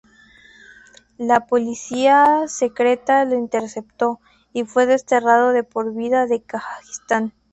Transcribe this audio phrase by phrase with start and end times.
[1.19, 4.19] La policía secreta lo interceptó
[4.51, 7.33] y fue desterrado de por vida a Kazajistán.